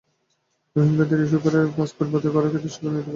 রোহিঙ্গাদের 0.75 1.09
জন্য 1.17 1.23
ইস্যু 1.27 1.39
করা 1.45 1.57
এসব 1.63 1.73
পাসপোর্ট 1.79 2.09
বাতিল 2.13 2.29
করার 2.35 2.49
ক্ষেত্রে 2.51 2.69
সরকার 2.75 2.85
নীতিগতভাবে 2.93 2.99
একমত। 3.01 3.09